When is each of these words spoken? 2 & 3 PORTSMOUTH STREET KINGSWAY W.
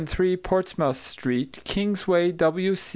2 0.01 0.07
& 0.07 0.07
3 0.07 0.35
PORTSMOUTH 0.37 0.95
STREET 0.97 1.61
KINGSWAY 1.63 2.31
W. 2.31 2.75